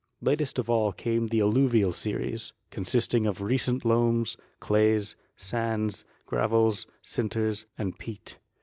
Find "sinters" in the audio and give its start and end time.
7.03-7.67